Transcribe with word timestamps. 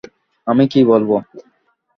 আমি 0.47 0.63
কী 0.71 0.81
বলব? 0.83 1.09